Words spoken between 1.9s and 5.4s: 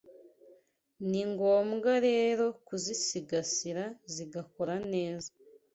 rero kuzisigasira zigakora neza.